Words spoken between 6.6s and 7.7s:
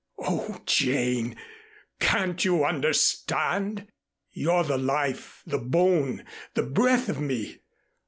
breath of me.